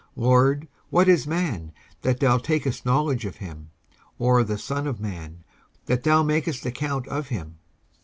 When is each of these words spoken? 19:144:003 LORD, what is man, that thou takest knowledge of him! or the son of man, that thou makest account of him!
19:144:003 0.17 0.23
LORD, 0.25 0.67
what 0.89 1.07
is 1.07 1.27
man, 1.27 1.71
that 2.01 2.19
thou 2.19 2.39
takest 2.39 2.87
knowledge 2.87 3.23
of 3.23 3.35
him! 3.35 3.69
or 4.17 4.43
the 4.43 4.57
son 4.57 4.87
of 4.87 4.99
man, 4.99 5.43
that 5.85 6.01
thou 6.01 6.23
makest 6.23 6.65
account 6.65 7.07
of 7.07 7.27
him! 7.27 7.59